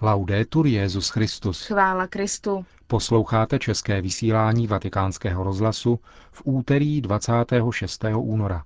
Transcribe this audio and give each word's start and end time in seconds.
Laudetur 0.00 0.66
Jezus 0.66 1.08
Christus. 1.08 1.66
Chvála 1.66 2.06
Kristu. 2.06 2.66
Posloucháte 2.86 3.58
české 3.58 4.00
vysílání 4.00 4.66
Vatikánského 4.66 5.44
rozhlasu 5.44 6.00
v 6.32 6.42
úterý 6.44 7.00
26. 7.00 8.04
února. 8.16 8.62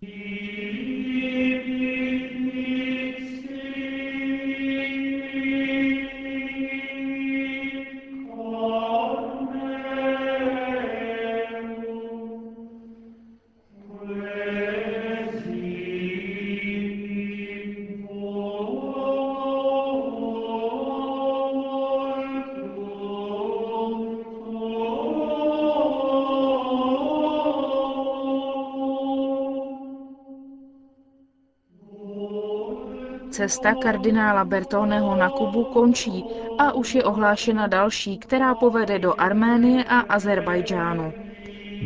Cesta 33.38 33.74
kardinála 33.74 34.45
Bertoneho 34.45 35.16
na 35.16 35.30
Kubu 35.30 35.65
končí 35.65 36.24
a 36.59 36.73
už 36.73 36.95
je 36.95 37.05
ohlášena 37.05 37.66
další, 37.66 38.19
která 38.19 38.55
povede 38.55 38.98
do 38.98 39.20
Arménie 39.20 39.84
a 39.84 39.98
Azerbajdžánu. 39.98 41.12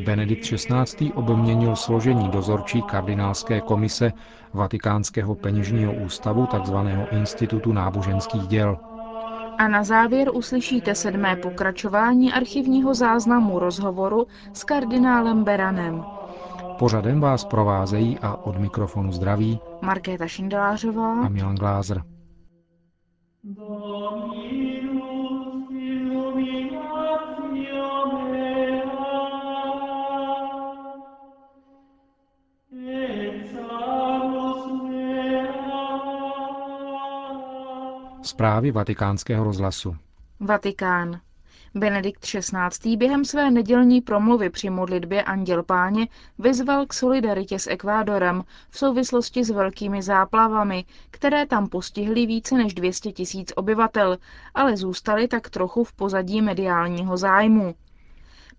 Benedikt 0.05 0.45
XVI. 0.45 1.13
obměnil 1.15 1.77
složení 1.77 2.29
dozorčí 2.29 2.83
kardinálské 2.83 3.61
komise 3.61 4.13
Vatikánského 4.53 5.35
peněžního 5.35 5.93
ústavu 5.93 6.47
tzv. 6.47 6.77
Institutu 7.11 7.73
náboženských 7.73 8.47
děl. 8.47 8.79
A 9.59 9.69
na 9.69 9.85
závěr 9.85 10.31
uslyšíte 10.35 10.95
sedmé 10.95 11.37
pokračování 11.37 12.33
archivního 12.33 12.95
záznamu 12.95 13.59
rozhovoru 13.59 14.27
s 14.53 14.65
kardinálem 14.65 15.45
Beranem. 15.45 16.05
Pořadem 16.83 17.21
vás 17.21 17.45
provázejí 17.45 18.19
a 18.19 18.37
od 18.37 18.59
mikrofonu 18.59 19.13
zdraví 19.13 19.61
Markéta 19.83 20.27
Šindelářová 20.27 21.25
a 21.25 21.29
Milan 21.29 21.55
Glázer. 21.55 22.03
Zprávy 38.23 38.71
vatikánského 38.71 39.45
rozhlasu. 39.45 39.97
Vatikán. 40.41 41.21
Benedikt 41.75 42.21
XVI. 42.21 42.97
během 42.97 43.25
své 43.25 43.51
nedělní 43.51 44.01
promluvy 44.01 44.51
při 44.51 44.71
modlitbě 44.71 45.23
Anděl 45.23 45.63
Páně 45.63 46.09
vyzval 46.39 46.87
k 46.87 46.93
solidaritě 46.93 47.59
s 47.59 47.67
Ekvádorem 47.67 48.45
v 48.71 48.79
souvislosti 48.79 49.45
s 49.45 49.51
velkými 49.51 50.03
záplavami, 50.03 50.85
které 51.11 51.47
tam 51.47 51.69
postihly 51.69 52.27
více 52.27 52.55
než 52.55 52.75
200 52.75 53.13
tisíc 53.13 53.53
obyvatel, 53.57 54.19
ale 54.55 54.77
zůstaly 54.77 55.29
tak 55.29 55.51
trochu 55.51 55.85
v 55.85 55.93
pozadí 55.93 56.43
mediálního 56.43 57.17
zájmu. 57.17 57.75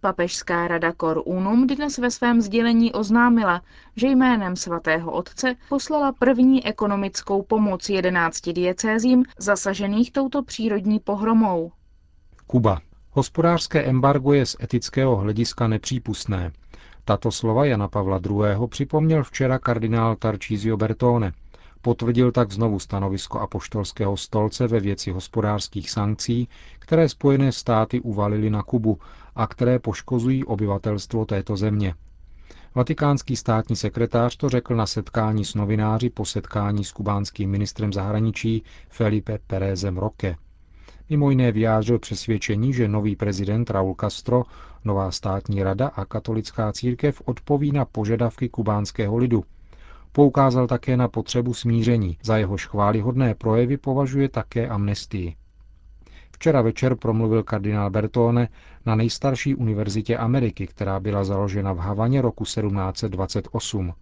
Papežská 0.01 0.67
rada 0.67 0.93
Cor 1.01 1.21
Unum 1.25 1.67
dnes 1.67 1.97
ve 1.97 2.11
svém 2.11 2.41
sdělení 2.41 2.93
oznámila, 2.93 3.61
že 3.95 4.07
jménem 4.07 4.55
svatého 4.55 5.11
otce 5.11 5.55
poslala 5.69 6.11
první 6.11 6.65
ekonomickou 6.65 7.41
pomoc 7.41 7.89
11 7.89 8.49
diecézím 8.49 9.23
zasažených 9.37 10.11
touto 10.11 10.43
přírodní 10.43 10.99
pohromou. 10.99 11.71
Kuba. 12.47 12.81
Hospodářské 13.15 13.83
embargo 13.83 14.33
je 14.33 14.45
z 14.45 14.55
etického 14.63 15.15
hlediska 15.15 15.67
nepřípustné. 15.67 16.51
Tato 17.05 17.31
slova 17.31 17.65
Jana 17.65 17.87
Pavla 17.87 18.19
II. 18.29 18.67
připomněl 18.67 19.23
včera 19.23 19.59
kardinál 19.59 20.15
Tarcísio 20.15 20.77
Bertone. 20.77 21.33
Potvrdil 21.81 22.31
tak 22.31 22.51
znovu 22.51 22.79
stanovisko 22.79 23.39
apoštolského 23.39 24.17
stolce 24.17 24.67
ve 24.67 24.79
věci 24.79 25.11
hospodářských 25.11 25.89
sankcí, 25.89 26.47
které 26.79 27.09
Spojené 27.09 27.51
státy 27.51 28.01
uvalily 28.01 28.49
na 28.49 28.63
Kubu 28.63 28.99
a 29.35 29.47
které 29.47 29.79
poškozují 29.79 30.45
obyvatelstvo 30.45 31.25
této 31.25 31.57
země. 31.57 31.95
Vatikánský 32.75 33.35
státní 33.35 33.75
sekretář 33.75 34.37
to 34.37 34.49
řekl 34.49 34.75
na 34.75 34.85
setkání 34.85 35.45
s 35.45 35.55
novináři 35.55 36.09
po 36.09 36.25
setkání 36.25 36.83
s 36.83 36.91
kubánským 36.91 37.49
ministrem 37.49 37.93
zahraničí 37.93 38.63
Felipe 38.89 39.39
Pérezem 39.47 39.97
Roque. 39.97 40.35
Mimo 41.09 41.29
jiné 41.29 41.51
vyjádřil 41.51 41.99
přesvědčení, 41.99 42.73
že 42.73 42.87
nový 42.87 43.15
prezident 43.15 43.69
Raúl 43.69 43.95
Castro, 43.99 44.43
nová 44.85 45.11
státní 45.11 45.63
rada 45.63 45.87
a 45.87 46.05
katolická 46.05 46.73
církev 46.73 47.21
odpoví 47.25 47.71
na 47.71 47.85
požadavky 47.85 48.49
kubánského 48.49 49.17
lidu. 49.17 49.43
Poukázal 50.11 50.67
také 50.67 50.97
na 50.97 51.07
potřebu 51.07 51.53
smíření, 51.53 52.17
za 52.23 52.37
jehož 52.37 52.67
chválihodné 52.67 53.35
projevy 53.35 53.77
považuje 53.77 54.29
také 54.29 54.67
amnestii. 54.67 55.35
Včera 56.31 56.61
večer 56.61 56.95
promluvil 56.95 57.43
kardinál 57.43 57.89
Bertone 57.89 58.47
na 58.85 58.95
nejstarší 58.95 59.55
univerzitě 59.55 60.17
Ameriky, 60.17 60.67
která 60.67 60.99
byla 60.99 61.23
založena 61.23 61.73
v 61.73 61.77
Havaně 61.77 62.21
roku 62.21 62.43
1728. 62.43 63.93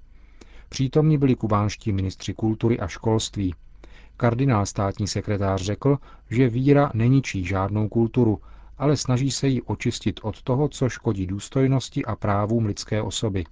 Přítomní 0.69 1.17
byli 1.17 1.35
kubánští 1.35 1.91
ministři 1.91 2.33
kultury 2.33 2.79
a 2.79 2.87
školství. 2.87 3.53
Kardinál 4.21 4.65
státní 4.65 5.07
sekretář 5.07 5.61
řekl, 5.61 5.97
že 6.29 6.49
víra 6.49 6.91
neničí 6.93 7.45
žádnou 7.45 7.87
kulturu, 7.89 8.41
ale 8.77 8.97
snaží 8.97 9.31
se 9.31 9.47
ji 9.47 9.61
očistit 9.61 10.19
od 10.23 10.41
toho, 10.41 10.67
co 10.67 10.89
škodí 10.89 11.27
důstojnosti 11.27 12.05
a 12.05 12.15
právům 12.15 12.65
lidské 12.65 13.01
osoby. 13.01 13.43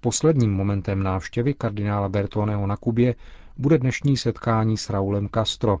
Posledním 0.00 0.52
momentem 0.52 1.02
návštěvy 1.02 1.54
kardinála 1.54 2.08
Bertoneho 2.08 2.66
na 2.66 2.76
Kubě 2.76 3.14
bude 3.56 3.78
dnešní 3.78 4.16
setkání 4.16 4.76
s 4.76 4.90
Raulem 4.90 5.28
Castro. 5.34 5.78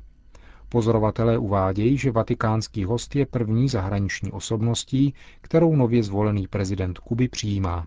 Pozorovatelé 0.68 1.38
uvádějí, 1.38 1.98
že 1.98 2.10
vatikánský 2.10 2.84
host 2.84 3.16
je 3.16 3.26
první 3.26 3.68
zahraniční 3.68 4.32
osobností, 4.32 5.14
kterou 5.40 5.76
nově 5.76 6.02
zvolený 6.02 6.46
prezident 6.48 6.98
Kuby 6.98 7.28
přijímá. 7.28 7.86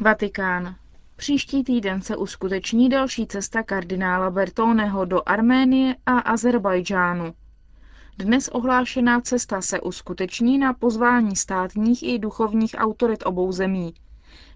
Vatikán. 0.00 0.74
Příští 1.16 1.64
týden 1.64 2.02
se 2.02 2.16
uskuteční 2.16 2.88
další 2.88 3.26
cesta 3.26 3.62
kardinála 3.62 4.30
Bertoneho 4.30 5.04
do 5.04 5.22
Arménie 5.26 5.96
a 6.06 6.18
Azerbajdžánu. 6.18 7.34
Dnes 8.18 8.48
ohlášená 8.48 9.20
cesta 9.20 9.60
se 9.60 9.80
uskuteční 9.80 10.58
na 10.58 10.72
pozvání 10.72 11.36
státních 11.36 12.02
i 12.02 12.18
duchovních 12.18 12.74
autorit 12.78 13.22
obou 13.26 13.52
zemí. 13.52 13.94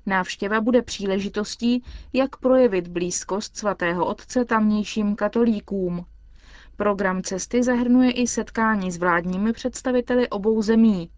Návštěva 0.06 0.60
bude 0.60 0.82
příležitostí, 0.82 1.82
jak 2.12 2.36
projevit 2.36 2.88
blízkost 2.88 3.56
svatého 3.56 4.06
otce 4.06 4.44
tamnějším 4.44 5.16
katolíkům. 5.16 6.04
Program 6.76 7.22
cesty 7.22 7.62
zahrnuje 7.62 8.10
i 8.10 8.26
setkání 8.26 8.90
s 8.92 8.98
vládními 8.98 9.52
představiteli 9.52 10.28
obou 10.28 10.62
zemí. 10.62 11.10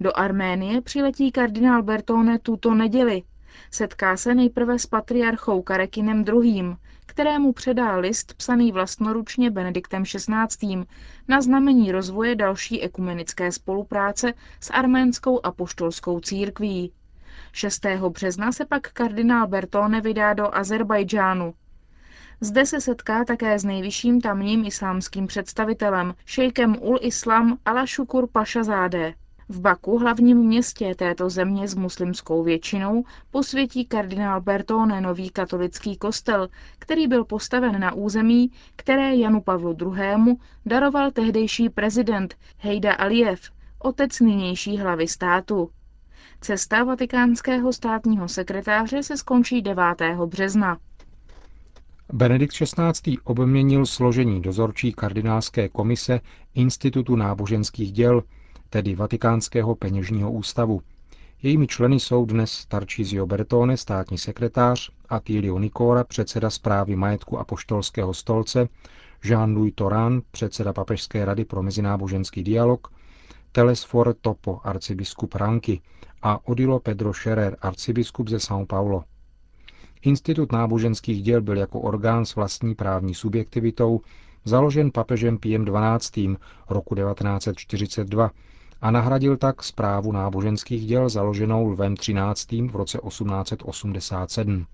Do 0.00 0.16
Arménie 0.18 0.80
přiletí 0.80 1.32
kardinál 1.32 1.82
Bertone 1.82 2.38
tuto 2.38 2.74
neděli 2.74 3.22
Setká 3.70 4.16
se 4.16 4.34
nejprve 4.34 4.78
s 4.78 4.86
patriarchou 4.86 5.62
Karekinem 5.62 6.24
II., 6.28 6.76
kterému 7.06 7.52
předá 7.52 7.96
list 7.96 8.34
psaný 8.34 8.72
vlastnoručně 8.72 9.50
Benediktem 9.50 10.02
XVI. 10.04 10.84
na 11.28 11.40
znamení 11.40 11.92
rozvoje 11.92 12.36
další 12.36 12.82
ekumenické 12.82 13.52
spolupráce 13.52 14.34
s 14.60 14.70
arménskou 14.70 15.46
apoštolskou 15.46 16.20
církví. 16.20 16.92
6. 17.52 17.86
března 18.08 18.52
se 18.52 18.64
pak 18.64 18.92
kardinál 18.92 19.46
Bertone 19.46 20.00
vydá 20.00 20.34
do 20.34 20.54
Azerbajdžánu. 20.54 21.54
Zde 22.40 22.66
se 22.66 22.80
setká 22.80 23.24
také 23.24 23.58
s 23.58 23.64
nejvyšším 23.64 24.20
tamním 24.20 24.64
islámským 24.64 25.26
představitelem, 25.26 26.14
šejkem 26.24 26.76
Ul 26.80 26.98
Islam 27.02 27.58
Ala 27.64 27.86
Shukur 27.86 28.28
Pašazádeh. 28.32 29.14
V 29.48 29.60
Baku, 29.60 29.98
hlavním 29.98 30.38
městě 30.38 30.94
této 30.94 31.30
země 31.30 31.68
s 31.68 31.74
muslimskou 31.74 32.42
většinou, 32.42 33.04
posvětí 33.30 33.84
kardinál 33.84 34.40
Bertone 34.40 35.00
nový 35.00 35.30
katolický 35.30 35.96
kostel, 35.96 36.48
který 36.78 37.06
byl 37.06 37.24
postaven 37.24 37.80
na 37.80 37.92
území, 37.94 38.50
které 38.76 39.16
Janu 39.16 39.40
Pavlu 39.40 39.76
II. 39.80 40.36
daroval 40.66 41.10
tehdejší 41.10 41.68
prezident 41.68 42.34
Hejda 42.58 42.94
Aliyev, 42.94 43.50
otec 43.78 44.20
nynější 44.20 44.78
hlavy 44.78 45.08
státu. 45.08 45.70
Cesta 46.40 46.84
vatikánského 46.84 47.72
státního 47.72 48.28
sekretáře 48.28 49.02
se 49.02 49.16
skončí 49.16 49.62
9. 49.62 49.84
března. 50.26 50.78
Benedikt 52.12 52.52
XVI. 52.52 53.16
obměnil 53.24 53.86
složení 53.86 54.42
dozorčí 54.42 54.92
kardinálské 54.92 55.68
komise 55.68 56.20
Institutu 56.54 57.16
náboženských 57.16 57.92
děl, 57.92 58.22
tedy 58.70 58.94
Vatikánského 58.94 59.74
peněžního 59.74 60.32
ústavu. 60.32 60.80
Jejími 61.42 61.66
členy 61.66 62.00
jsou 62.00 62.24
dnes 62.24 62.66
Tarcísio 62.66 63.26
Bertone, 63.26 63.76
státní 63.76 64.18
sekretář, 64.18 64.90
Attilio 65.08 65.58
Nicora, 65.58 66.04
předseda 66.04 66.50
zprávy 66.50 66.96
majetku 66.96 67.38
a 67.38 67.44
poštolského 67.44 68.14
stolce, 68.14 68.68
Jean-Louis 69.24 69.72
Toran, 69.74 70.22
předseda 70.30 70.72
Papežské 70.72 71.24
rady 71.24 71.44
pro 71.44 71.62
mezináboženský 71.62 72.42
dialog, 72.42 72.88
Telesfor 73.52 74.14
Topo, 74.20 74.60
arcibiskup 74.64 75.34
Ranky 75.34 75.80
a 76.22 76.48
Odilo 76.48 76.80
Pedro 76.80 77.12
Scherer, 77.12 77.56
arcibiskup 77.60 78.28
ze 78.28 78.36
São 78.36 78.66
Paulo. 78.66 79.04
Institut 80.02 80.52
náboženských 80.52 81.22
děl 81.22 81.42
byl 81.42 81.56
jako 81.56 81.80
orgán 81.80 82.26
s 82.26 82.34
vlastní 82.34 82.74
právní 82.74 83.14
subjektivitou 83.14 84.00
založen 84.44 84.90
papežem 84.90 85.38
Piem 85.38 85.64
XII. 85.64 86.36
roku 86.68 86.94
1942 86.94 88.30
a 88.84 88.90
nahradil 88.90 89.36
tak 89.36 89.62
zprávu 89.62 90.12
náboženských 90.12 90.86
děl 90.86 91.08
založenou 91.08 91.68
Lvem 91.68 91.94
XIII. 91.94 92.68
v 92.68 92.76
roce 92.76 92.98
1887. 93.08 94.66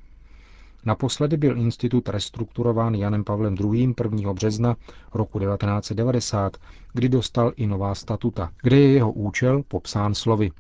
Naposledy 0.85 1.37
byl 1.37 1.57
institut 1.59 2.09
restrukturován 2.09 2.95
Janem 2.95 3.25
Pavlem 3.25 3.55
II. 3.61 3.95
1. 4.05 4.33
března 4.33 4.77
roku 5.15 5.39
1990, 5.39 6.57
kdy 6.93 7.09
dostal 7.09 7.53
i 7.57 7.67
nová 7.67 7.95
statuta, 7.95 8.51
kde 8.62 8.77
je 8.77 8.93
jeho 8.93 9.12
účel 9.12 9.62
popsán 9.69 10.15
slovy 10.15 10.51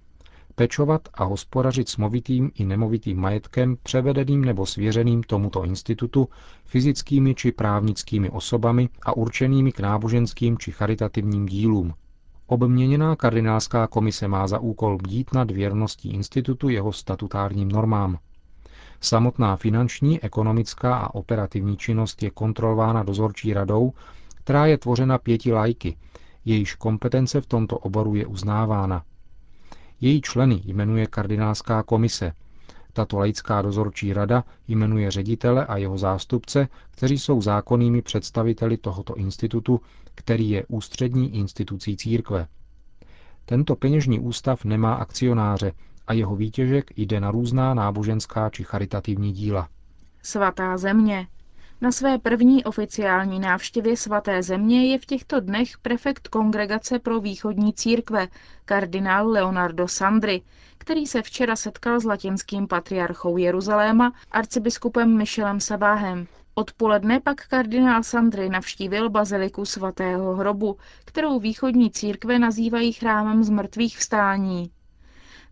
pečovat 0.54 1.08
a 1.14 1.24
hospodařit 1.24 1.88
s 1.88 1.96
movitým 1.96 2.50
i 2.54 2.64
nemovitým 2.64 3.20
majetkem 3.20 3.76
převedeným 3.82 4.44
nebo 4.44 4.66
svěřeným 4.66 5.22
tomuto 5.22 5.64
institutu 5.64 6.28
fyzickými 6.64 7.34
či 7.34 7.52
právnickými 7.52 8.30
osobami 8.30 8.88
a 9.02 9.16
určenými 9.16 9.72
k 9.72 9.80
náboženským 9.80 10.58
či 10.58 10.72
charitativním 10.72 11.46
dílům. 11.46 11.94
Obměněná 12.50 13.16
kardinálská 13.16 13.86
komise 13.86 14.28
má 14.28 14.46
za 14.46 14.58
úkol 14.58 14.96
bdít 14.96 15.34
nad 15.34 15.50
věrností 15.50 16.12
institutu 16.12 16.68
jeho 16.68 16.92
statutárním 16.92 17.68
normám. 17.68 18.18
Samotná 19.00 19.56
finanční, 19.56 20.20
ekonomická 20.22 20.96
a 20.96 21.14
operativní 21.14 21.76
činnost 21.76 22.22
je 22.22 22.30
kontrolována 22.30 23.02
dozorčí 23.02 23.54
radou, 23.54 23.92
která 24.34 24.66
je 24.66 24.78
tvořena 24.78 25.18
pěti 25.18 25.52
lajky, 25.52 25.96
jejíž 26.44 26.74
kompetence 26.74 27.40
v 27.40 27.46
tomto 27.46 27.78
oboru 27.78 28.14
je 28.14 28.26
uznávána. 28.26 29.02
Její 30.00 30.20
členy 30.20 30.62
jmenuje 30.64 31.06
kardinálská 31.06 31.82
komise. 31.82 32.32
Tato 32.92 33.18
laická 33.18 33.62
dozorčí 33.62 34.12
rada 34.12 34.44
jmenuje 34.68 35.10
ředitele 35.10 35.66
a 35.66 35.76
jeho 35.76 35.98
zástupce, 35.98 36.68
kteří 36.90 37.18
jsou 37.18 37.42
zákonnými 37.42 38.02
představiteli 38.02 38.76
tohoto 38.76 39.14
institutu, 39.14 39.80
který 40.14 40.50
je 40.50 40.64
ústřední 40.68 41.34
institucí 41.36 41.96
církve. 41.96 42.46
Tento 43.44 43.76
peněžní 43.76 44.20
ústav 44.20 44.64
nemá 44.64 44.94
akcionáře 44.94 45.72
a 46.06 46.12
jeho 46.12 46.36
výtěžek 46.36 46.90
jde 46.96 47.20
na 47.20 47.30
různá 47.30 47.74
náboženská 47.74 48.50
či 48.50 48.64
charitativní 48.64 49.32
díla. 49.32 49.68
Svatá 50.22 50.76
země. 50.78 51.26
Na 51.82 51.92
své 51.92 52.18
první 52.18 52.64
oficiální 52.64 53.40
návštěvě 53.40 53.96
svaté 53.96 54.42
země 54.42 54.86
je 54.86 54.98
v 54.98 55.06
těchto 55.06 55.40
dnech 55.40 55.78
prefekt 55.78 56.28
Kongregace 56.28 56.98
pro 56.98 57.20
východní 57.20 57.72
církve, 57.74 58.28
kardinál 58.64 59.28
Leonardo 59.28 59.88
Sandri, 59.88 60.42
který 60.78 61.06
se 61.06 61.22
včera 61.22 61.56
setkal 61.56 62.00
s 62.00 62.04
latinským 62.04 62.68
patriarchou 62.68 63.36
Jeruzaléma, 63.36 64.12
arcibiskupem 64.30 65.16
Michelem 65.16 65.60
Sabáhem. 65.60 66.26
Odpoledne 66.54 67.20
pak 67.20 67.46
kardinál 67.48 68.02
Sandry 68.02 68.48
navštívil 68.48 69.10
baziliku 69.10 69.64
svatého 69.64 70.34
hrobu, 70.36 70.76
kterou 71.04 71.38
východní 71.40 71.90
církve 71.90 72.38
nazývají 72.38 72.92
chrámem 72.92 73.44
zmrtvých 73.44 73.98
vstání. 73.98 74.70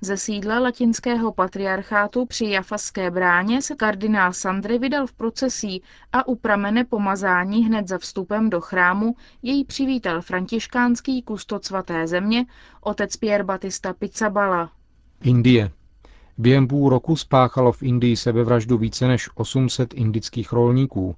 Ze 0.01 0.17
sídla 0.17 0.59
latinského 0.59 1.33
patriarchátu 1.33 2.27
při 2.27 2.45
Jafaské 2.45 3.11
bráně 3.11 3.63
se 3.63 3.75
kardinál 3.75 4.33
Sandry 4.33 4.79
vydal 4.79 5.07
v 5.07 5.13
procesí 5.13 5.83
a 6.13 6.29
u 6.29 6.35
pramene 6.35 6.85
pomazání 6.85 7.67
hned 7.67 7.89
za 7.89 7.99
vstupem 7.99 8.51
do 8.51 8.61
chrámu 8.61 9.15
jej 9.43 9.65
přivítal 9.65 10.23
františkánský 10.23 11.23
kustot 11.23 11.65
svaté 11.65 12.07
země, 12.07 12.47
otec 12.81 13.17
Pierre 13.17 13.45
Batista 13.45 13.93
Pizzabala. 13.93 14.71
Indie. 15.23 15.71
Během 16.39 16.69
půl 16.69 16.89
roku 16.89 17.17
spáchalo 17.17 17.73
v 17.73 17.83
Indii 17.83 18.17
sebevraždu 18.17 18.79
více 18.79 19.09
než 19.09 19.29
800 19.35 19.95
indických 19.95 20.53
rolníků. 20.53 21.17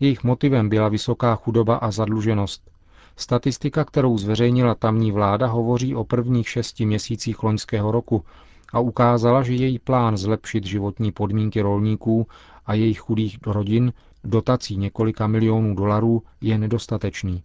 Jejich 0.00 0.24
motivem 0.24 0.68
byla 0.68 0.88
vysoká 0.88 1.36
chudoba 1.36 1.76
a 1.76 1.90
zadluženost. 1.90 2.71
Statistika, 3.16 3.84
kterou 3.84 4.18
zveřejnila 4.18 4.74
tamní 4.74 5.12
vláda, 5.12 5.46
hovoří 5.46 5.94
o 5.94 6.04
prvních 6.04 6.48
šesti 6.48 6.86
měsících 6.86 7.42
loňského 7.42 7.90
roku 7.92 8.24
a 8.72 8.80
ukázala, 8.80 9.42
že 9.42 9.54
její 9.54 9.78
plán 9.78 10.16
zlepšit 10.16 10.64
životní 10.66 11.12
podmínky 11.12 11.60
rolníků 11.60 12.26
a 12.66 12.74
jejich 12.74 12.98
chudých 12.98 13.38
rodin 13.46 13.92
dotací 14.24 14.76
několika 14.76 15.26
milionů 15.26 15.74
dolarů 15.74 16.22
je 16.40 16.58
nedostatečný. 16.58 17.42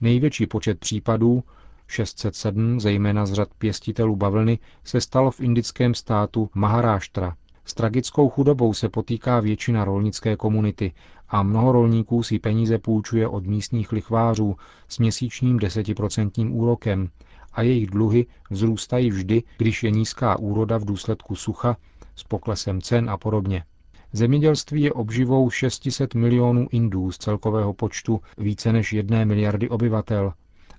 Největší 0.00 0.46
počet 0.46 0.78
případů, 0.80 1.42
607, 1.86 2.80
zejména 2.80 3.26
z 3.26 3.32
řad 3.32 3.48
pěstitelů 3.58 4.16
bavlny, 4.16 4.58
se 4.84 5.00
stalo 5.00 5.30
v 5.30 5.40
indickém 5.40 5.94
státu 5.94 6.50
Maharáštra. 6.54 7.36
S 7.68 7.74
tragickou 7.74 8.28
chudobou 8.28 8.74
se 8.74 8.88
potýká 8.88 9.40
většina 9.40 9.84
rolnické 9.84 10.36
komunity 10.36 10.92
a 11.28 11.42
mnoho 11.42 11.72
rolníků 11.72 12.22
si 12.22 12.38
peníze 12.38 12.78
půjčuje 12.78 13.28
od 13.28 13.46
místních 13.46 13.92
lichvářů 13.92 14.56
s 14.88 14.98
měsíčním 14.98 15.58
desetiprocentním 15.58 16.56
úrokem 16.56 17.08
a 17.52 17.62
jejich 17.62 17.86
dluhy 17.90 18.26
vzrůstají 18.50 19.10
vždy, 19.10 19.42
když 19.58 19.84
je 19.84 19.90
nízká 19.90 20.38
úroda 20.38 20.78
v 20.78 20.84
důsledku 20.84 21.36
sucha 21.36 21.76
s 22.16 22.24
poklesem 22.24 22.80
cen 22.80 23.10
a 23.10 23.16
podobně. 23.16 23.64
Zemědělství 24.12 24.82
je 24.82 24.92
obživou 24.92 25.50
600 25.50 26.14
milionů 26.14 26.66
Indů 26.70 27.12
z 27.12 27.18
celkového 27.18 27.72
počtu 27.72 28.20
více 28.38 28.72
než 28.72 28.92
jedné 28.92 29.24
miliardy 29.24 29.68
obyvatel, 29.68 30.32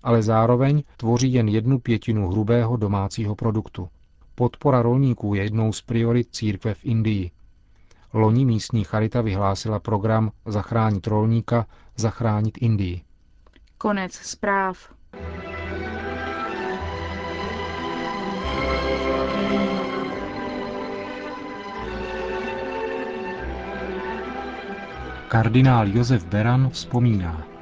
ale 0.04 0.24
zároveň 0.24 0.84
tvoří 0.98 1.34
jen 1.34 1.48
jednu 1.48 1.80
pětinu 1.80 2.30
hrubého 2.30 2.78
domácího 2.78 3.36
produktu. 3.36 3.90
Podpora 4.40 4.82
rolníků 4.82 5.34
je 5.34 5.44
jednou 5.44 5.74
z 5.74 5.82
priorit 5.82 6.28
církve 6.32 6.74
v 6.74 6.86
Indii. 6.86 7.32
Loni 8.14 8.46
místní 8.46 8.84
charita 8.84 9.22
vyhlásila 9.22 9.80
program 9.80 10.32
Zachránit 10.46 11.08
rolníka, 11.08 11.66
zachránit 11.96 12.58
Indii. 12.62 13.02
Konec 13.78 14.14
zpráv. 14.14 14.94
Kardinál 25.28 25.88
Josef 25.88 26.26
Beran 26.26 26.70
vzpomíná. 26.70 27.59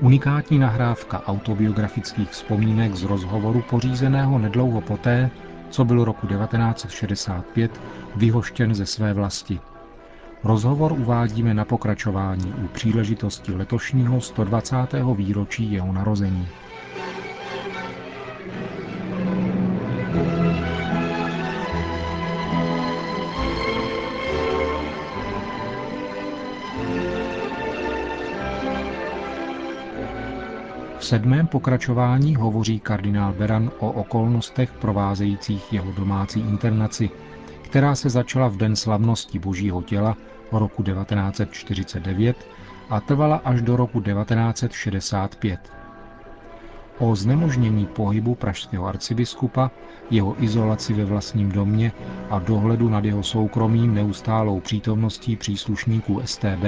Unikátní 0.00 0.58
nahrávka 0.58 1.22
autobiografických 1.26 2.30
vzpomínek 2.30 2.94
z 2.94 3.02
rozhovoru 3.02 3.62
pořízeného 3.62 4.38
nedlouho 4.38 4.80
poté, 4.80 5.30
co 5.70 5.84
byl 5.84 6.04
roku 6.04 6.26
1965 6.26 7.82
vyhoštěn 8.16 8.74
ze 8.74 8.86
své 8.86 9.12
vlasti. 9.14 9.60
Rozhovor 10.44 10.92
uvádíme 10.92 11.54
na 11.54 11.64
pokračování 11.64 12.52
u 12.64 12.68
příležitosti 12.68 13.52
letošního 13.52 14.20
120. 14.20 14.76
výročí 15.16 15.72
jeho 15.72 15.92
narození. 15.92 16.48
Sedmém 31.08 31.46
pokračování 31.46 32.36
hovoří 32.36 32.80
kardinál 32.80 33.32
Beran 33.32 33.70
o 33.78 33.90
okolnostech 33.92 34.72
provázejících 34.72 35.72
jeho 35.72 35.92
domácí 35.92 36.40
internaci, 36.40 37.10
která 37.62 37.94
se 37.94 38.10
začala 38.10 38.48
v 38.48 38.56
den 38.56 38.76
slavnosti 38.76 39.38
Božího 39.38 39.82
těla 39.82 40.16
roku 40.52 40.82
1949 40.82 42.46
a 42.90 43.00
trvala 43.00 43.36
až 43.44 43.62
do 43.62 43.76
roku 43.76 44.00
1965. 44.00 45.72
O 46.98 47.16
znemožnění 47.16 47.86
pohybu 47.86 48.34
pražského 48.34 48.86
arcibiskupa, 48.86 49.70
jeho 50.10 50.42
izolaci 50.44 50.94
ve 50.94 51.04
vlastním 51.04 51.52
domě 51.52 51.92
a 52.30 52.38
dohledu 52.38 52.88
nad 52.88 53.04
jeho 53.04 53.22
soukromým 53.22 53.94
neustálou 53.94 54.60
přítomností 54.60 55.36
příslušníků 55.36 56.20
STB 56.24 56.64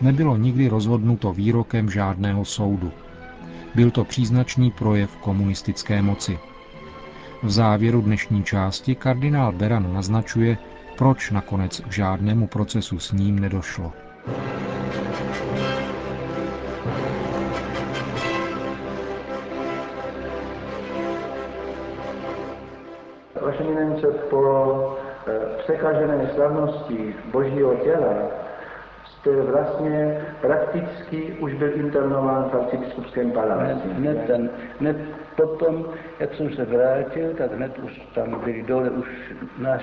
nebylo 0.00 0.36
nikdy 0.36 0.68
rozhodnuto 0.68 1.32
výrokem 1.32 1.90
žádného 1.90 2.44
soudu. 2.44 2.92
Byl 3.74 3.90
to 3.90 4.04
příznačný 4.04 4.70
projev 4.70 5.16
komunistické 5.16 6.02
moci. 6.02 6.38
V 7.42 7.50
závěru 7.50 8.00
dnešní 8.00 8.44
části 8.44 8.94
kardinál 8.94 9.52
Beran 9.52 9.94
naznačuje, 9.94 10.58
proč 10.98 11.30
nakonec 11.30 11.80
k 11.80 11.92
žádnému 11.92 12.46
procesu 12.46 12.98
s 12.98 13.12
ním 13.12 13.38
nedošlo. 13.38 13.92
Vaše 23.42 23.62
po 24.30 24.96
eh, 25.26 25.62
překažené 25.62 26.30
slavnosti 26.34 27.14
božího 27.32 27.74
těla 27.74 28.39
vlastně 29.26 30.26
prakticky 30.40 31.36
už 31.40 31.54
byl 31.54 31.70
internován 31.74 32.50
v 32.50 32.54
arcibiskupském 32.54 33.30
paláci. 33.30 33.88
Hned, 33.88 34.26
ten, 34.26 34.50
hned 34.80 34.96
potom, 35.36 35.86
jak 36.20 36.34
jsem 36.34 36.52
se 36.52 36.64
vrátil, 36.64 37.34
tak 37.38 37.52
hned 37.52 37.78
už 37.78 38.02
tam 38.14 38.40
byli 38.44 38.62
dole, 38.62 38.90
už 38.90 39.08
náš, 39.58 39.82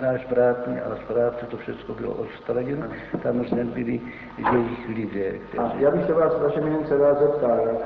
náš 0.00 0.30
vrátný 0.30 0.80
a 0.80 0.96
správce, 0.96 1.46
to 1.46 1.56
všechno 1.56 1.94
bylo 1.94 2.14
odstraněno, 2.14 2.86
tam 3.22 3.40
už 3.40 3.50
nebyli 3.50 4.00
jejich 4.52 4.88
lidé. 4.88 5.38
Kteří... 5.38 5.58
A 5.58 5.72
já 5.78 5.90
bych 5.90 6.06
se 6.06 6.12
vás, 6.12 6.40
vaše 6.40 6.60
minence, 6.60 6.98
rád 6.98 7.18
zeptal, 7.18 7.78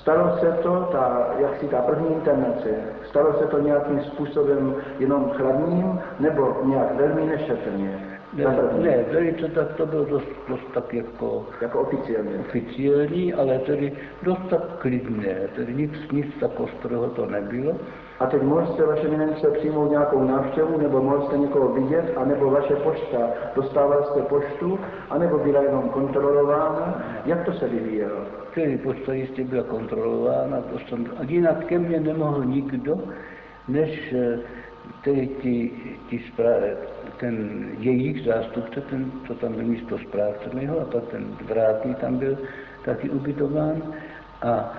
Stalo 0.00 0.38
se 0.38 0.52
to, 0.62 0.88
ta, 0.92 1.28
jak 1.38 1.60
si 1.60 1.68
ta 1.68 1.82
první 1.82 2.14
internace, 2.14 2.68
stalo 3.08 3.38
se 3.38 3.46
to 3.46 3.58
nějakým 3.58 4.00
způsobem 4.00 4.74
jenom 4.98 5.30
chladným, 5.30 6.00
nebo 6.20 6.56
nějak 6.64 6.94
velmi 6.94 7.26
nešetrně? 7.26 8.09
Ne, 8.32 8.44
ne, 8.78 9.04
velice 9.12 9.48
tak 9.48 9.72
to 9.72 9.86
bylo 9.86 10.04
dost, 10.04 10.28
dost 10.48 10.64
tak 10.74 10.94
jako, 10.94 11.46
jako 11.60 11.80
oficiální. 11.80 12.30
oficiální, 12.40 13.34
ale 13.34 13.58
tedy 13.58 13.92
dost 14.22 14.42
tak 14.50 14.62
klidné, 14.78 15.34
tedy 15.56 15.74
nic, 15.74 15.92
nic 16.12 16.26
tak 16.40 16.60
ostrého 16.60 17.06
to 17.10 17.26
nebylo. 17.26 17.72
A 18.20 18.26
teď 18.26 18.42
mohl 18.42 18.66
jste 18.66 18.86
vaše 18.86 19.08
minence 19.08 19.50
přijmout 19.50 19.90
nějakou 19.90 20.24
návštěvu, 20.24 20.78
nebo 20.78 21.02
mohl 21.02 21.26
jste 21.26 21.38
někoho 21.38 21.68
vidět, 21.68 22.12
anebo 22.16 22.50
vaše 22.50 22.74
pošta, 22.74 23.18
dostával 23.54 24.04
jste 24.04 24.22
poštu, 24.22 24.78
anebo 25.10 25.38
byla 25.38 25.62
jenom 25.62 25.88
kontrolována. 25.88 27.02
Jak 27.24 27.44
to 27.44 27.52
se 27.52 27.68
vyvíjelo? 27.68 28.20
Tedy 28.54 28.78
pošta 28.78 29.12
jistě 29.12 29.44
byla 29.44 29.62
kontrolována, 29.62 30.60
to 30.72 30.78
jsem, 30.78 31.06
a 31.18 31.22
jinak 31.22 31.64
ke 31.64 31.78
mně 31.78 32.00
nemohl 32.00 32.44
nikdo, 32.44 32.98
než 33.68 34.12
eh, 34.12 34.38
tedy 35.04 35.26
ti, 35.42 35.70
ti 36.08 36.24
správy, 36.32 36.76
ten 37.16 37.68
jejich 37.78 38.24
zástupce, 38.24 38.80
ten, 38.80 39.12
co 39.26 39.34
tam 39.34 39.52
byl 39.52 39.64
místo 39.64 39.98
správce 39.98 40.50
mého, 40.52 40.80
a 40.80 40.84
pak 40.84 41.04
ten 41.10 41.24
vrátný 41.44 41.94
tam 41.94 42.16
byl 42.18 42.38
taky 42.84 43.10
ubytován. 43.10 43.82
A 44.42 44.72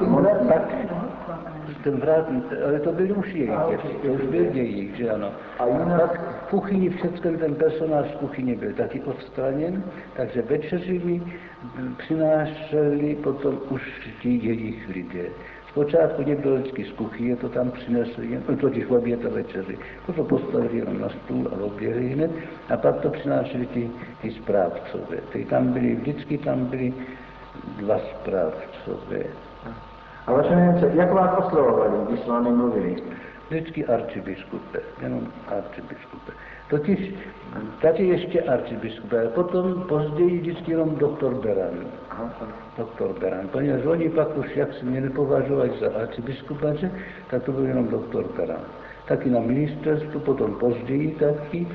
Ona 0.00 0.30
pak, 0.48 0.74
ten 1.84 2.00
vrátný, 2.00 2.42
ale 2.66 2.80
to 2.80 2.92
byl 2.92 3.18
už 3.18 3.32
jejich, 3.32 3.50
to 4.02 4.08
už 4.08 4.20
byl 4.20 4.44
jejich, 4.52 4.96
že 4.96 5.10
ano. 5.10 5.32
A 5.58 5.66
pak 5.98 6.20
v 6.46 6.50
kuchyni 6.50 6.90
všechny 6.90 7.38
ten 7.38 7.54
personál 7.54 8.04
z 8.04 8.16
kuchyně 8.16 8.54
byl 8.54 8.72
taky 8.72 9.00
odstraněn, 9.00 9.84
takže 10.16 10.42
večeři 10.42 10.98
mi 11.04 11.22
přinášeli 11.98 13.14
potom 13.14 13.58
už 13.70 13.82
ti 14.22 14.40
jejich 14.42 14.88
lidé. 14.88 15.28
Zpočátku 15.70 16.22
někdo 16.22 16.54
vždycky 16.54 16.84
z 16.84 16.92
kuchyně 16.92 17.36
to 17.36 17.48
tam 17.48 17.70
přinesl, 17.70 18.22
totiž 18.60 18.86
oběd 18.86 19.26
a 19.26 19.28
večeři. 19.28 19.78
To 20.16 20.24
postavili 20.24 20.78
jenom 20.78 21.00
na 21.00 21.08
stůl 21.08 21.48
a 21.52 21.64
oběhli 21.64 22.08
hned. 22.08 22.30
A 22.74 22.76
pak 22.76 23.00
to 23.00 23.10
přinášeli 23.10 23.66
ty, 23.66 23.90
ty 24.22 24.30
správcové. 24.30 25.16
Ty 25.32 25.44
tam 25.44 25.72
byli, 25.72 25.94
vždycky 25.94 26.38
tam 26.38 26.64
byli 26.64 26.94
dva 27.76 27.98
správcové. 27.98 29.24
A 30.26 30.32
vaše 30.32 30.56
měnce, 30.56 30.90
jak 30.94 31.12
vás 31.12 31.46
oslovovali, 31.46 31.90
když 32.08 32.20
s 32.20 32.26
vámi 32.26 32.50
mluvili? 32.50 32.96
Vždycky 33.50 33.86
arcibiskupe, 33.86 34.78
jenom 35.02 35.26
arcibiskupe. 35.48 36.32
Totiž 36.70 37.14
tady 37.82 38.06
ještě 38.06 38.42
arcibiskup, 38.42 39.12
ale 39.12 39.28
potom 39.28 39.82
později 39.88 40.38
vždycky 40.38 40.74
doktor 40.98 41.34
Beran. 41.34 41.74
Doktor 42.78 43.14
Beran. 43.20 43.48
Poněvadž 43.48 43.84
oni 43.86 44.08
pak 44.08 44.38
už, 44.38 44.56
jak 44.56 44.74
se 44.74 44.84
mě 44.84 45.00
nepovažovali 45.00 45.70
za 45.80 45.86
arcibiskupaře, 46.00 46.90
tak 47.30 47.42
to 47.42 47.52
byl 47.52 47.64
jenom 47.64 47.88
doktor 47.88 48.24
Beran. 48.36 48.60
Taky 49.08 49.30
na 49.30 49.40
ministerstvu, 49.40 50.20
potom 50.20 50.54
později 50.54 51.10
taky 51.10 51.66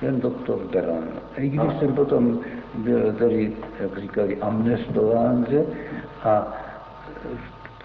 ten 0.00 0.20
doktor 0.20 0.58
Beran. 0.72 1.08
I 1.36 1.48
když 1.48 1.78
jsem 1.78 1.94
potom 1.94 2.40
byl 2.74 3.14
jak 3.80 3.98
říkali, 3.98 4.36
amnestován, 4.40 5.46
a 6.22 6.56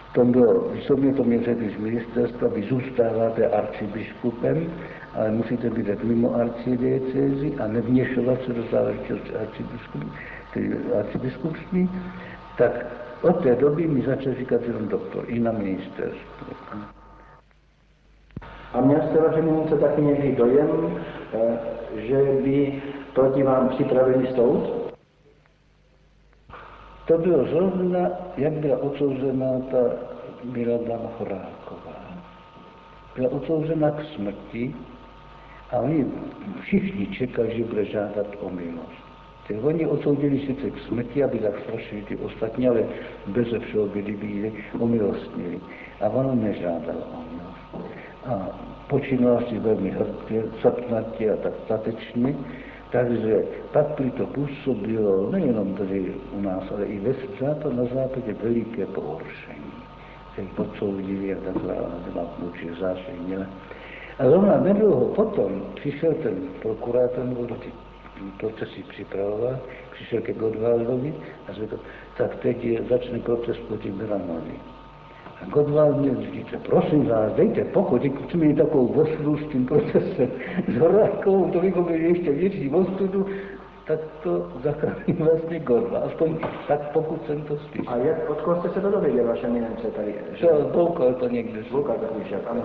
v 0.09 0.13
tom 0.13 0.31
bylo, 0.31 0.71
mě 0.95 1.13
to 1.13 1.23
mě 1.23 1.43
řekli 1.43 1.69
z 1.69 1.79
ministerstva, 1.79 2.47
vy 2.47 2.63
zůstáváte 2.63 3.47
arcibiskupem, 3.47 4.71
ale 5.15 5.31
musíte 5.31 5.69
být 5.69 6.03
mimo 6.03 6.35
arcidiecézy 6.35 7.55
a 7.63 7.67
nevměšovat 7.67 8.39
se 8.45 8.53
do 8.53 8.63
záležitosti 8.71 9.31
arcibiskupství, 10.99 11.89
tak 12.57 12.85
od 13.21 13.43
té 13.43 13.55
doby 13.55 13.87
mi 13.87 14.01
začal 14.01 14.33
říkat 14.33 14.61
jenom 14.61 14.87
doktor, 14.87 15.23
i 15.27 15.39
na 15.39 15.51
ministerstvu. 15.51 16.55
A 18.73 18.81
měl 18.81 19.01
jste, 19.01 19.21
vážený 19.21 19.51
něco 19.51 19.77
taky 19.77 20.01
někdy 20.01 20.35
dojem, 20.35 20.69
eh, 21.33 21.59
že 21.95 22.23
by 22.43 22.81
proti 23.13 23.43
vám 23.43 23.69
připravili 23.69 24.27
soud? 24.35 24.93
To 27.07 27.17
bylo 27.17 27.45
zrovna, 27.45 28.09
jak 28.37 28.53
byla 28.53 28.77
odsouzená 28.77 29.59
ta 29.71 29.77
Milada 30.43 30.99
Horáková. 31.17 31.99
Byla 33.15 33.29
odsouzena 33.29 33.91
k 33.91 34.03
smrti 34.15 34.75
a 35.71 35.79
oni 35.79 36.05
všichni 36.61 37.07
čekali, 37.07 37.57
že 37.57 37.63
bude 37.63 37.85
žádat 37.85 38.27
o 38.41 38.49
milost. 38.49 39.09
Ty 39.47 39.55
oni 39.55 39.85
odsoudili 39.85 40.39
sice 40.39 40.69
k 40.69 40.79
smrti, 40.79 41.23
aby 41.23 41.39
zastrašili 41.39 42.01
ty 42.01 42.15
ostatní, 42.15 42.67
ale 42.67 42.83
bez 43.27 43.47
všeho 43.59 43.85
byli 43.87 44.11
byli 44.11 44.53
omilostnili. 44.79 45.59
A 46.01 46.09
ono 46.09 46.35
nežádalo 46.35 47.01
o 47.01 47.21
milost. 47.33 47.89
A 48.25 48.49
počínala 48.87 49.41
si 49.41 49.59
velmi 49.59 49.89
hrdě, 49.89 50.43
sapnatě 50.61 51.31
a 51.31 51.35
tak 51.37 51.53
statečně, 51.65 52.35
takže 52.91 53.43
pak 53.71 53.85
by 54.01 54.11
to 54.11 54.25
působilo 54.25 55.31
nejenom 55.31 55.75
tady 55.75 56.13
u 56.31 56.41
nás, 56.41 56.63
ale 56.71 56.85
i 56.85 56.99
ve 56.99 57.13
západ, 57.41 57.73
na 57.73 57.85
západě 57.85 58.33
veliké 58.43 58.85
pohoršení. 58.85 59.73
Se 60.35 60.41
jich 60.41 60.53
podsoudili 60.53 61.33
a 61.33 61.37
takhle, 61.39 61.75
a 61.75 61.89
byla 62.11 62.37
určitě. 62.41 62.69
A 64.19 64.29
zrovna 64.29 64.59
nedlouho 64.59 65.05
potom 65.05 65.63
přišel 65.75 66.13
ten 66.13 66.35
prokurátor, 66.61 67.25
nebo 67.25 67.45
ty 67.45 67.71
procesy 68.39 68.83
připravoval, 68.89 69.59
přišel 69.91 70.21
ke 70.21 70.33
Godvaldovi 70.33 71.13
a 71.47 71.53
řekl, 71.53 71.79
tak 72.17 72.35
teď 72.35 72.63
je, 72.63 72.83
začne 72.89 73.19
proces 73.19 73.57
proti 73.67 73.91
Milanovi. 73.91 74.59
A 75.41 75.45
Godvald 75.45 75.97
mě 75.97 76.31
říká, 76.31 76.57
prosím 76.65 77.05
vás, 77.05 77.33
dejte 77.33 77.63
pokoj, 77.63 78.11
chceme 78.27 78.45
mít 78.45 78.57
takovou 78.57 78.87
osudu 78.87 79.37
s 79.37 79.51
tím 79.51 79.65
procesem, 79.65 80.31
s 80.67 80.77
Horákovou, 80.77 81.51
to 81.51 81.59
bychom 81.59 81.85
měli 81.85 82.03
ještě 82.03 82.31
větší 82.31 82.69
osudu, 82.69 83.25
tak 83.87 83.99
to 84.23 84.51
zachrání 84.63 85.13
vlastně 85.13 85.59
Godva, 85.59 85.99
aspoň 85.99 86.37
tak 86.67 86.91
pokud 86.91 87.25
jsem 87.25 87.41
to 87.41 87.57
slyšel. 87.57 87.93
A 87.93 87.97
jak, 87.97 88.29
od 88.29 88.41
koho 88.41 88.59
jste 88.59 88.69
se 88.69 88.81
to 88.81 88.91
dověděl, 88.91 89.27
vaše 89.27 89.47
minence 89.47 89.87
tady? 89.87 90.15
Že... 90.33 90.47
Boukal 90.73 91.13
to 91.13 91.27
někde. 91.27 91.63
Boukal 91.71 91.95
to 91.95 92.13
slyšel, 92.15 92.39
ano. 92.49 92.63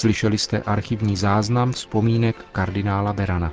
Slyšeli 0.00 0.38
jste 0.38 0.62
archivní 0.62 1.16
záznam 1.16 1.72
vzpomínek 1.72 2.36
kardinála 2.52 3.12
Berana. 3.12 3.52